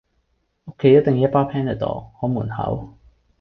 [0.65, 2.97] 屋企一定一包 Panadol 看門口